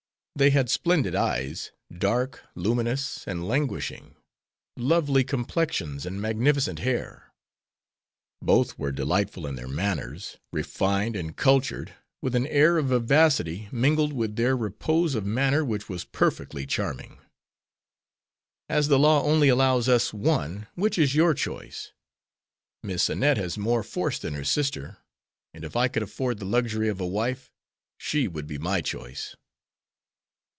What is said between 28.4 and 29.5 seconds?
be my choice."